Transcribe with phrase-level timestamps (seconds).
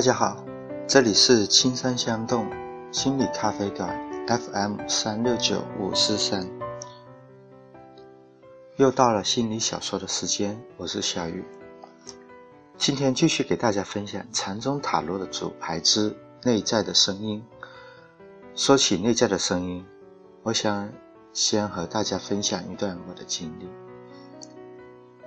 [0.00, 0.42] 大家好，
[0.88, 2.48] 这里是青山香洞
[2.90, 3.94] 心理咖啡馆
[4.26, 6.48] FM 三六九五四三，
[8.76, 11.44] 又到了心理小说的时间，我是小雨。
[12.78, 17.44] 今天继续给大家分享禅宗塔罗的主牌之内在的声音。
[18.54, 19.84] 说起内在的声音，
[20.42, 20.90] 我想
[21.34, 23.68] 先和大家分享一段我的经历。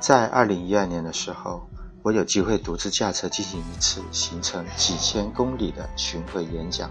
[0.00, 1.68] 在二零一二年的时候。
[2.06, 6.88] 我有机会独自驾车进行一次行程几千公里的巡回演讲，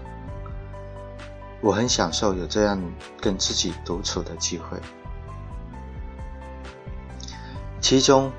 [1.62, 2.78] 我很享受有这样
[3.18, 4.78] 跟自己独处的机会。
[7.80, 8.30] 其中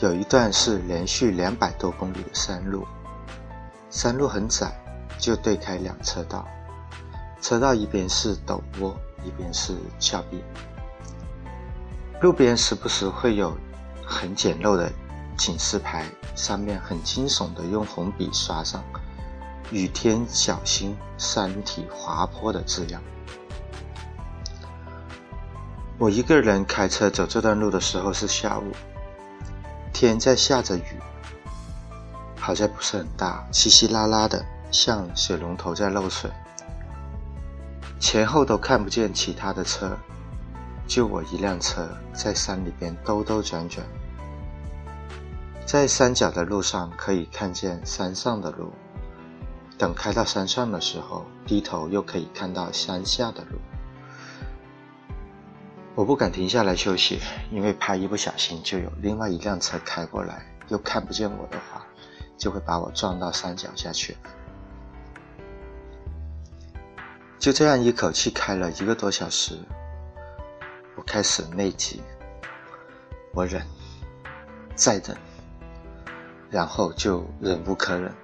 [0.00, 2.84] 有一段是连续两百多公里的山路，
[3.88, 4.76] 山路很窄，
[5.16, 6.44] 就对开两车道，
[7.40, 8.92] 车道一边是陡坡，
[9.24, 10.42] 一边是峭壁，
[12.20, 13.56] 路边时不时会有
[14.04, 14.90] 很简陋的。
[15.36, 18.82] 警示牌上面很惊悚的用红笔刷上
[19.70, 23.02] “雨天小心，山体滑坡”的字样。
[25.98, 28.72] 我一个人开车走这段路的时候是下午，
[29.92, 31.00] 天在下着雨，
[32.38, 36.30] 好在不是很大，稀稀拉拉的，像水龙头在漏水。
[38.00, 39.96] 前后都看不见其他的车，
[40.86, 43.86] 就我一辆车在山里边兜兜转转。
[45.66, 48.70] 在山脚的路上可以看见山上的路，
[49.78, 53.58] 等开到山上的时候，低头又可以看到山下的路。
[55.94, 57.18] 我不敢停下来休息，
[57.50, 61.84] 因为怕一不小心就有另外一辆车开过来，又看不见我的话，
[62.36, 64.16] 就会把我撞到山脚下去。
[67.38, 69.58] 就这样一口气开了一个多小时，
[70.96, 72.02] 我开始内急，
[73.32, 73.64] 我忍，
[74.74, 75.16] 再忍。
[76.54, 78.14] 然后就忍无可忍，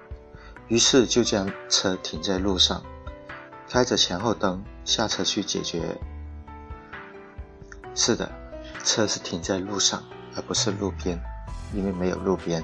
[0.69, 2.81] 于是就将车停在路上，
[3.67, 5.99] 开着前后灯下车去解决。
[7.93, 8.31] 是的，
[8.85, 10.01] 车是停在路上，
[10.33, 11.19] 而不是路边，
[11.73, 12.63] 因为没有路边，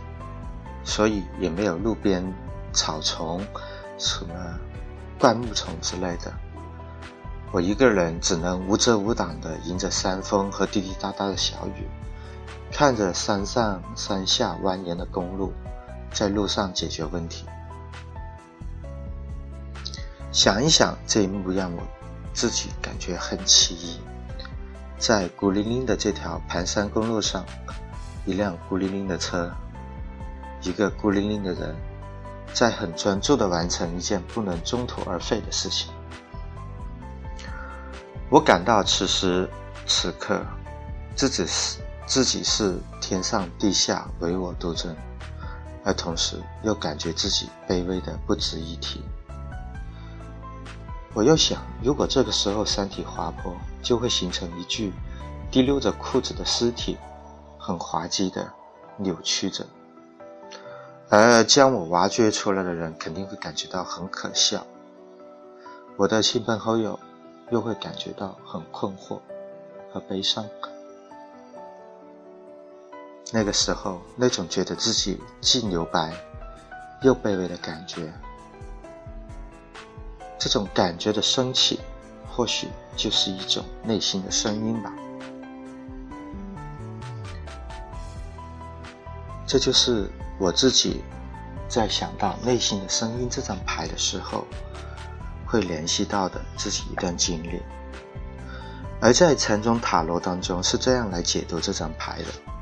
[0.86, 2.34] 所以也没有路边
[2.72, 3.46] 草丛、
[3.98, 4.34] 什么
[5.20, 6.34] 灌木丛之类的。
[7.52, 11.86] 我一个人只能无遮无挡地迎着山风和滴滴答答的小雨。
[12.72, 15.52] 看着山上山下蜿蜒的公路，
[16.12, 17.46] 在路上解决问题。
[20.32, 21.82] 想一想这一幕，让我
[22.34, 24.00] 自己感觉很奇异。
[25.00, 27.44] 在孤零零的这条盘山公路上，
[28.26, 29.52] 一辆孤零零的车，
[30.62, 31.76] 一个孤零零的人，
[32.54, 35.92] 在很专注地完成一件不能中途而废的事情。
[38.30, 39.50] 我感到此时
[39.88, 40.46] 此刻，
[41.16, 41.80] 自己是。
[42.08, 44.96] 自己是天上地下唯我独尊，
[45.84, 49.02] 而同时又感觉自己卑微的不值一提。
[51.14, 53.54] 我又想，如果这个时候山体滑坡，
[53.84, 54.94] 就会形成一具
[55.52, 56.98] 滴溜着裤子的尸体，
[57.60, 58.54] 很滑稽的
[58.96, 59.66] 扭曲着，
[61.10, 64.66] 而将我挖掘出来的人肯定会感觉到很可笑，
[65.98, 66.98] 我的亲朋好友
[67.50, 69.20] 又会感觉到很困惑
[69.92, 70.46] 和悲伤。
[73.34, 76.14] 那个时候，那种觉得自己既牛白
[77.02, 78.12] 又卑微的感觉，
[80.40, 81.80] 这种感觉的升起，
[82.30, 84.94] 或许就是一种内心的声音吧。
[89.46, 90.10] 这就是
[90.40, 91.02] 我自己
[91.68, 94.46] 在想到内心的声音这张牌的时候，
[95.46, 97.62] 会联系到的自己一段经历。
[99.00, 102.57] 而在禅宗塔罗当中，是这样来解读这张牌的。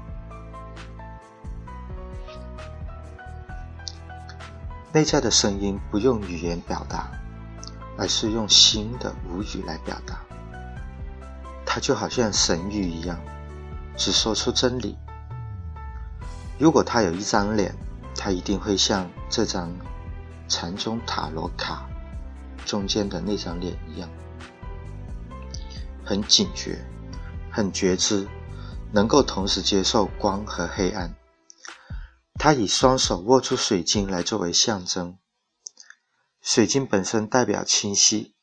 [4.96, 7.12] 内在的声音不用语言表达，
[7.98, 10.22] 而是用心的无语来表达。
[11.66, 13.20] 它就好像神语一样，
[13.98, 14.98] 只说出真理。
[16.58, 17.76] 如果他有一张脸，
[18.16, 19.70] 他一定会像这张
[20.48, 21.86] 禅宗塔罗卡
[22.66, 24.08] 中间的那张脸一样，
[26.06, 26.80] 很警觉，
[27.52, 28.26] 很觉知，
[28.94, 31.14] 能够同时接受光和黑暗。
[32.46, 35.18] 他以双手握住水晶来作为象征，
[36.44, 38.36] 水晶本身代表清晰，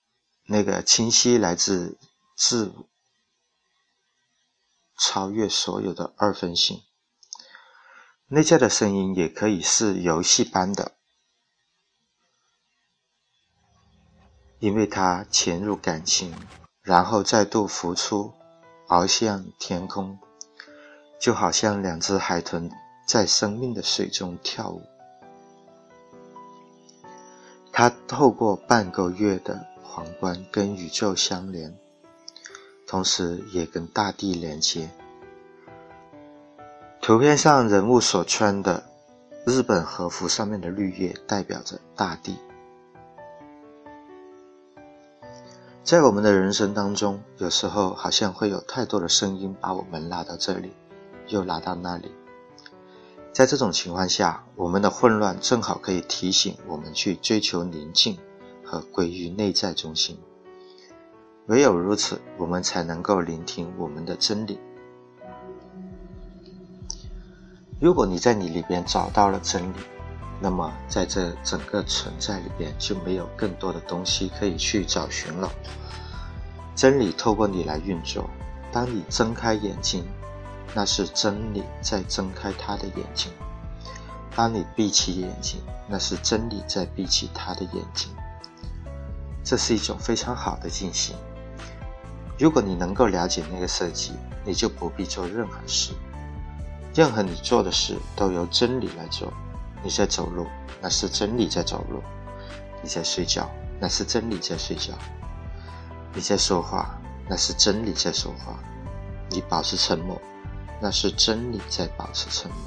[0.47, 2.01] 那个清晰来自
[2.37, 2.75] 自
[4.99, 6.83] 超越所有的二分性。
[8.27, 10.97] 内在的声音也可以是游戏般的，
[14.59, 16.35] 因为它潜入感情，
[16.81, 18.35] 然后再度浮出，
[18.89, 20.19] 翱向天空，
[21.21, 22.69] 就好像两只海豚。
[23.13, 24.81] 在生命的水中跳舞。
[27.71, 31.77] 他透过半个月的皇冠跟宇宙相连，
[32.87, 34.89] 同时也跟大地连接。
[37.03, 38.83] 图片上人物所穿的
[39.45, 42.39] 日本和服上面的绿叶代表着大地。
[45.85, 50.73] 在我们的人生当中，有时候好像会有太多的声音把我们拉到这里，
[51.27, 52.11] 又拉到那里。
[53.33, 58.19] 在这种情况下，我们的混乱正好可以提醒我们去追求宁静
[58.63, 60.19] 和归于内在中心。
[61.47, 64.61] 唯有如此，我们才能够聆听我们的真理。
[67.81, 69.77] 如果你在你里边找到了真理，
[70.41, 75.51] 那么，在这整个存在里边，就没有更多的东西可以去找寻了。
[76.77, 78.29] 真理透过你来运作。
[78.71, 80.05] 当你睁开眼睛，
[80.75, 83.31] 那是真理在睁开他的眼睛；
[84.35, 88.11] 当你闭起眼睛，那是真理在闭起他的眼睛。
[89.45, 91.15] 这是一种非常好的进行。
[92.39, 94.13] 如果你能够了解那个设计，
[94.45, 95.93] 你就不必做任何事。
[96.95, 99.33] 任何你做的事都由真理来做。
[99.85, 100.47] 你在走路，
[100.81, 102.01] 那是真理在走路；
[102.83, 104.95] 你在睡觉，那是真理在睡觉；
[106.15, 106.99] 你在说话，
[107.29, 108.55] 那是真理在说话；
[109.29, 110.21] 你保持沉默，
[110.83, 112.59] 那是真理在保持沉默。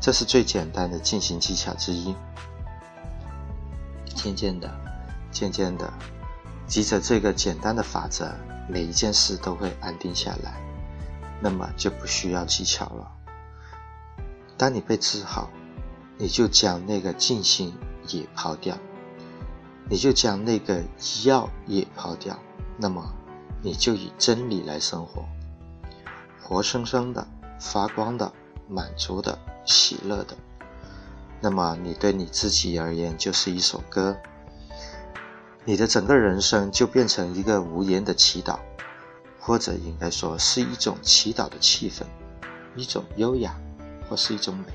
[0.00, 2.14] 这是最简单的进行技巧之一。
[4.14, 4.72] 渐渐的，
[5.32, 5.92] 渐渐的，
[6.68, 8.32] 记着这个简单的法则，
[8.68, 10.54] 每一件事都会安定下来，
[11.40, 13.10] 那么就不需要技巧了。
[14.56, 15.50] 当你被治好，
[16.16, 17.74] 你就将那个静心
[18.06, 18.78] 也抛掉，
[19.90, 22.38] 你就将那个医药也抛掉，
[22.78, 23.12] 那么
[23.62, 25.24] 你就以真理来生活，
[26.44, 27.26] 活生生的、
[27.58, 28.32] 发光的、
[28.68, 30.36] 满足的、喜乐的。
[31.40, 34.16] 那么你对你自己而言就是一首歌，
[35.64, 38.58] 你的整个人生就变成一个无言的祈祷，
[39.40, 42.04] 或者应该说是一种祈祷的气氛，
[42.76, 43.56] 一种优雅。
[44.06, 44.66] 或是一种美，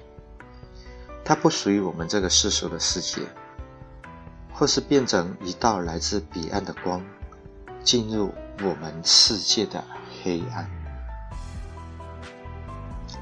[1.24, 3.22] 它不属于我们这个世俗的世界，
[4.52, 7.06] 或是变成一道来自彼岸的光，
[7.84, 8.34] 进入
[8.64, 9.84] 我们世界的
[10.24, 10.68] 黑暗。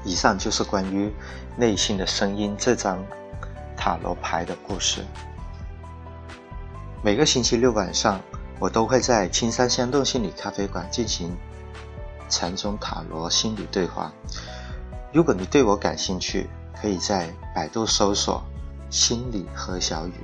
[0.08, 1.12] 以上就是关于
[1.54, 3.04] 内心的声音这张
[3.76, 5.04] 塔罗牌的故事。
[7.02, 8.18] 每个星期六晚上，
[8.58, 11.36] 我都会在青山香洞心理咖啡馆进行
[12.30, 14.10] 禅宗塔罗心理对话。
[15.12, 16.48] 如果你对我感兴趣，
[16.80, 18.42] 可以在百度搜索
[18.88, 20.14] “心理何小雨”。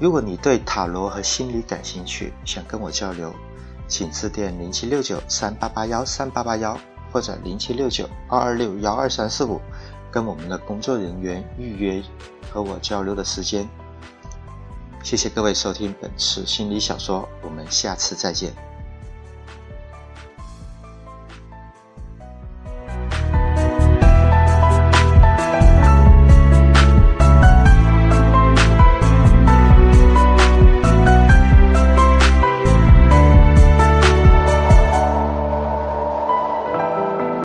[0.00, 3.34] 如果你对塔罗和心理感兴趣，想跟我交流，
[3.86, 6.78] 请致电零七六九三八八幺三八八幺
[7.12, 9.60] 或者零七六九二二六幺二三四五，
[10.10, 12.02] 跟我们的工作人员预约
[12.50, 13.68] 和我交流的时间。
[15.02, 18.71] 谢谢各位收听本次心理小说，我们下次再见。